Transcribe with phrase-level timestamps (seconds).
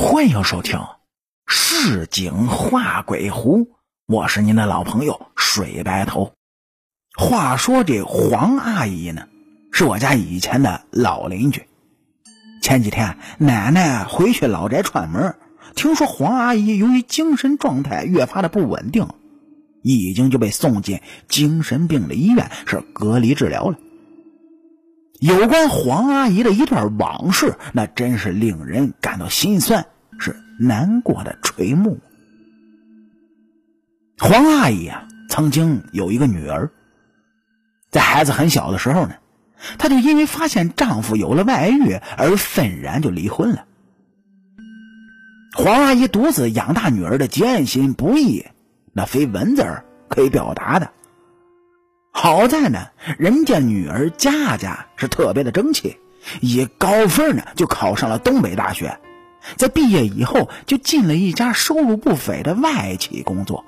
[0.00, 0.78] 欢迎收听
[1.48, 3.64] 《市井画鬼狐》，
[4.06, 6.34] 我是您的老朋友水白头。
[7.18, 9.26] 话说这黄阿姨呢，
[9.72, 11.66] 是我家以前的老邻居。
[12.62, 15.34] 前几天奶奶回去老宅串门，
[15.74, 19.08] 听说黄阿姨由于精神状态越发的不稳定，
[19.82, 23.76] 已经就被送进精神病的医院，是隔离治疗了。
[25.20, 29.86] 有关黄阿姨的一段往事，那真是令人感到心酸，
[30.20, 31.98] 是难过的垂暮。
[34.18, 36.70] 黄阿姨啊，曾经有一个女儿，
[37.90, 39.14] 在孩子很小的时候呢，
[39.76, 43.64] 她就因为发现丈夫有了外遇而愤然就离婚了。
[45.54, 48.46] 黄阿姨独自养大女儿的艰辛不易，
[48.92, 49.64] 那非文字
[50.08, 50.92] 可以表达的。
[52.10, 55.98] 好在呢，人家女儿佳佳是特别的争气，
[56.40, 58.98] 以高分呢就考上了东北大学，
[59.56, 63.64] 在毕业以后就进了一家收入不菲的外企工作。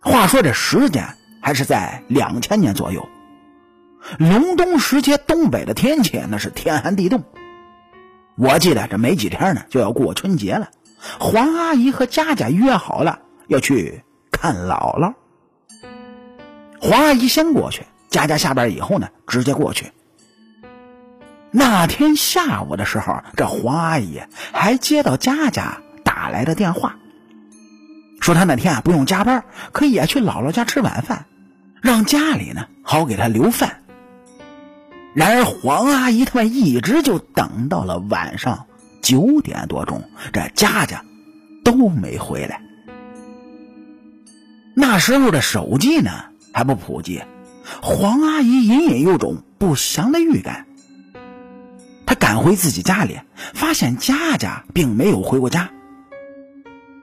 [0.00, 3.08] 话说这时间还是在两千年左右，
[4.18, 7.24] 隆冬时节，东北的天气那是天寒地冻。
[8.36, 10.70] 我记得这没几天呢就要过春节了，
[11.18, 15.14] 黄阿姨和佳佳约好了要去看姥姥。
[16.80, 19.92] 黄阿姨先过去，佳佳下班以后呢，直接过去。
[21.50, 24.20] 那天下午的时候，这黄阿姨
[24.52, 26.96] 还接到佳佳打来的电话，
[28.20, 31.24] 说她那天啊不用加班，可以啊去姥姥家吃晚饭，
[31.80, 33.82] 让家里呢好给她留饭。
[35.14, 38.66] 然而黄阿姨他们一直就等到了晚上
[39.00, 41.02] 九点多钟，这佳佳
[41.64, 42.60] 都没回来。
[44.74, 46.10] 那时候的手机呢？
[46.56, 47.20] 还不普及，
[47.82, 50.66] 黄阿姨隐隐有种不祥的预感。
[52.06, 53.20] 她赶回自己家里，
[53.52, 55.68] 发现佳佳并没有回过家。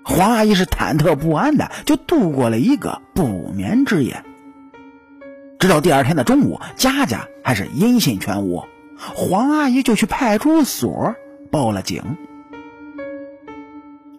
[0.04, 4.24] 黄阿姨是忐忑不安的，就度过了一个不眠之夜。
[5.60, 8.64] 直到第二天的中午，佳佳还是音信全无，
[8.98, 11.14] 黄阿姨就去派出所
[11.52, 12.02] 报了警。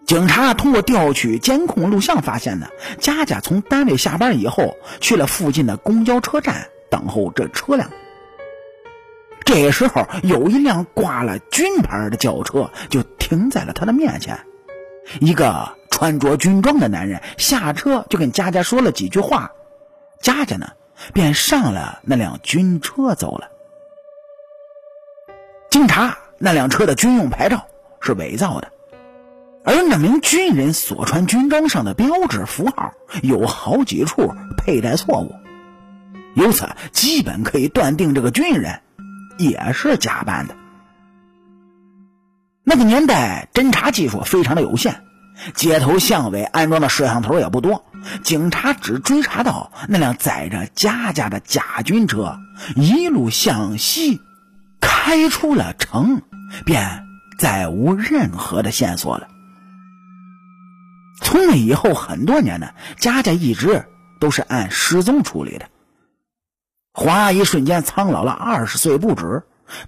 [0.05, 2.67] 警察通过调取监控录像发现呢，
[2.99, 7.89] 佳佳从单位下班以后去了附近的公交车站等候这车辆。
[9.43, 14.39] 这时候，有一辆挂了军牌的轿车就停在了他的面前。
[15.21, 19.51] 一个穿着军装的男人下车就跟佳佳说了几句话，
[20.19, 20.67] 佳佳呢
[21.13, 23.49] 便上了那辆军车走了。
[25.69, 27.65] 经查，那辆车的军用牌照
[28.01, 28.71] 是伪造的。
[29.65, 32.93] 而那名军人所穿军装上的标志符号
[33.23, 35.35] 有好几处佩戴错误，
[36.35, 38.81] 由此基本可以断定这个军人
[39.37, 40.55] 也是假扮的。
[42.63, 45.03] 那个年代侦查技术非常的有限，
[45.55, 47.85] 街头巷尾安装的摄像头也不多，
[48.23, 52.37] 警察只追查到那辆载着佳佳的假军车
[52.75, 54.21] 一路向西
[54.79, 56.21] 开出了城，
[56.65, 57.03] 便
[57.39, 59.27] 再无任何的线索了。
[61.21, 63.85] 从那以后很多年呢，佳佳一直
[64.19, 65.65] 都是按失踪处理的。
[66.93, 69.43] 黄阿姨瞬间苍老了二十岁不止，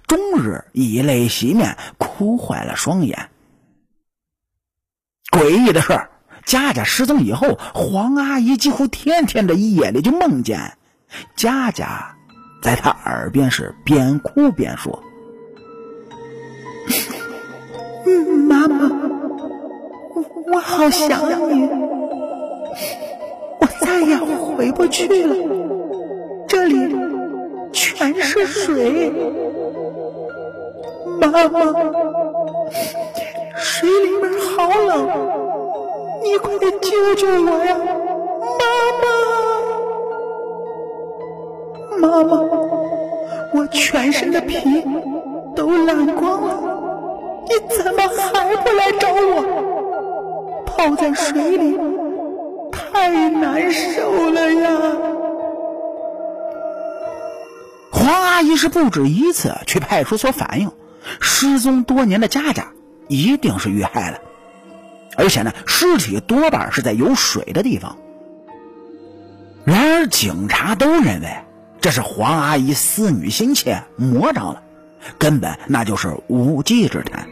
[0.06, 3.30] 终日以泪洗面，哭坏了双眼。
[5.30, 6.08] 诡异的是，
[6.44, 10.76] 佳佳失踪以后，黄阿姨几乎天天的夜里就梦见
[11.36, 12.16] 佳佳
[12.62, 15.02] 在她耳边是边哭边说
[18.48, 19.17] ：“妈妈。”
[20.50, 21.08] 我好想
[21.50, 21.68] 你，
[23.60, 25.36] 我再也回不去了。
[26.46, 26.96] 这里
[27.72, 29.12] 全是水，
[31.20, 31.60] 妈妈，
[33.56, 35.08] 水里面好冷，
[36.22, 37.76] 你快点救救我呀，
[42.00, 42.08] 妈妈！
[42.08, 42.30] 妈妈，
[43.52, 44.82] 我全身的皮
[45.54, 46.54] 都烂光了，
[47.44, 49.67] 你怎么还不来找我？
[50.78, 51.76] 泡在水里
[52.70, 54.70] 太难受了呀！
[57.90, 60.70] 黄阿姨是不止一次去派出所反映，
[61.20, 62.68] 失踪多年的佳佳
[63.08, 64.20] 一定是遇害了，
[65.16, 67.96] 而且呢，尸体多半是在有水的地方。
[69.64, 71.28] 然而，警察都认为
[71.80, 74.62] 这是黄阿姨思女心切，魔怔了，
[75.18, 77.28] 根本那就是无稽之谈。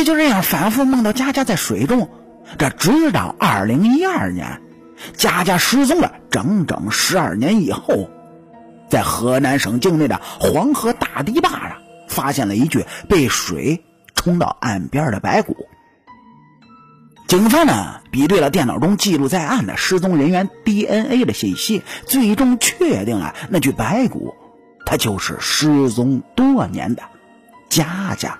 [0.00, 2.08] 黄阿姨就这样反复梦到佳佳在水中，
[2.56, 4.62] 这直到二零一二年，
[5.12, 8.08] 佳佳失踪了整整十二年以后，
[8.88, 11.76] 在河南省境内的黄河大堤坝上
[12.08, 15.54] 发现了一具被水冲到岸边的白骨。
[17.26, 24.34] 警方呢比对了电脑中记录在案的失踪人员 DNA 的信息，最终确定了那具白骨，
[24.86, 27.02] 他就是失踪多年的
[27.68, 28.38] 佳佳。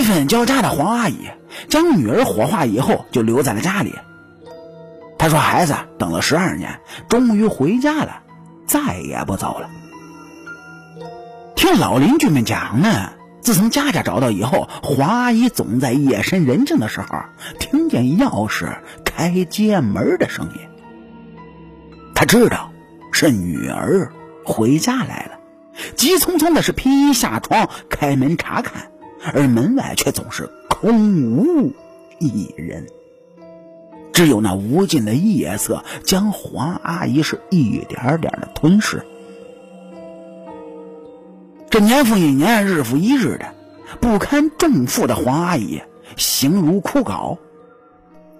[0.00, 1.28] 悲愤交加的黄阿姨
[1.68, 3.94] 将女儿火化以后，就留在了家里。
[5.18, 6.80] 她说：“孩子等了十二年，
[7.10, 8.22] 终于回家了，
[8.66, 9.68] 再也不走了。”
[11.54, 13.12] 听老邻居们讲呢，
[13.42, 17.18] 自从佳佳找到以后，黄阿姨总在夜深人静的时候
[17.58, 20.62] 听见钥匙开街门的声音。
[22.14, 22.72] 她知道
[23.12, 24.10] 是女儿
[24.46, 25.38] 回家来了，
[25.94, 28.90] 急匆匆的是披衣下床开门查看。
[29.34, 31.72] 而门外却总是空无
[32.18, 32.86] 一人，
[34.12, 39.04] 只有那无尽的夜色将黄阿姨是一点点的吞噬。
[41.68, 43.54] 这年复一年，日复一日的，
[44.00, 45.80] 不堪重负的黄阿姨
[46.16, 47.38] 形如枯槁。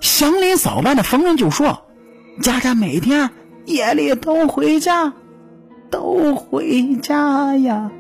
[0.01, 1.83] 祥林嫂般的逢人就说
[2.43, 3.31] ：“佳佳每天
[3.67, 5.13] 夜里都回家，
[5.91, 7.93] 都回家呀。”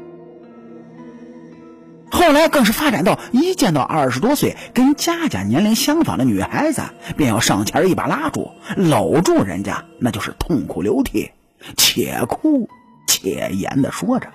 [2.10, 6.82] 后来更是发展到一见到二十多岁跟佳佳年龄相仿的女孩子，
[7.16, 11.30] 便要上前一把拉住，搂住人家，那就是痛哭流涕，
[11.76, 12.68] 且哭
[13.06, 14.28] 且言的说着。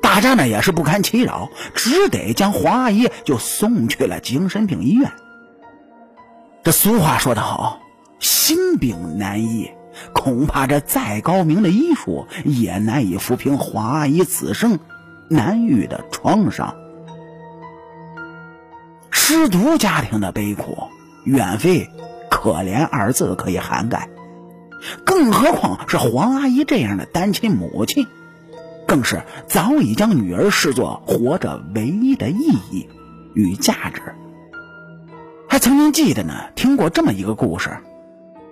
[0.00, 5.12] 大家呢也是不堪其扰，只得将黄阿姨就送去了精神病医院。
[6.64, 7.80] 这俗话说得好，
[8.18, 9.70] 心病难医，
[10.14, 14.78] 恐怕这再高明的医术也难以抚平黄阿姨此生。
[15.28, 16.74] 难遇的创伤，
[19.10, 20.76] 失独家庭的悲苦，
[21.24, 21.90] 远非
[22.30, 24.08] “可怜”二字可以涵盖。
[25.04, 28.06] 更何况是黄阿姨这样的单亲母亲，
[28.86, 32.88] 更是早已将女儿视作活着唯一的意义
[33.34, 34.00] 与价值。
[35.48, 37.76] 还曾经记得呢，听过这么一个故事，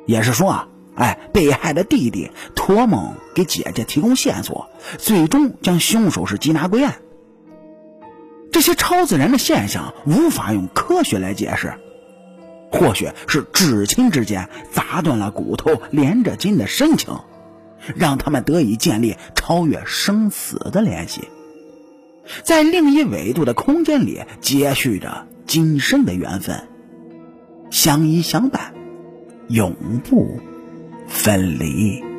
[0.06, 0.68] 也是说啊。
[0.96, 6.96] 哎，被害的弟弟托梦给姐姐提供线索，最终将凶手是缉拿归案。
[8.52, 11.74] 这些超自然的现象无法用科学来解释，
[12.70, 17.18] 或许是至亲之间砸断了骨头连着筋的深情，
[17.96, 21.28] 让他们得以建立超越生死的联系，
[22.44, 26.68] 在另一维度的空间里接续着今生的缘分，
[27.72, 28.72] 相依相伴，
[29.48, 29.74] 永
[30.04, 30.38] 不。
[31.08, 32.13] 分离。